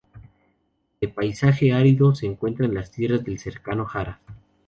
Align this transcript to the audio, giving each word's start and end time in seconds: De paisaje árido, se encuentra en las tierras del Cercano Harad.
De 0.99 1.09
paisaje 1.09 1.73
árido, 1.73 2.15
se 2.15 2.25
encuentra 2.25 2.65
en 2.65 2.73
las 2.73 2.89
tierras 2.89 3.23
del 3.23 3.37
Cercano 3.37 3.87
Harad. 3.87 4.17